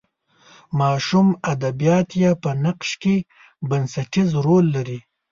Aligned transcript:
ماشوم 0.79 1.27
ادبیات 1.53 2.07
یې 2.21 2.31
په 2.43 2.49
نقش 2.65 2.89
کې 3.01 3.15
بنسټیز 3.69 4.29
رول 4.45 4.65
لري. 4.75 4.99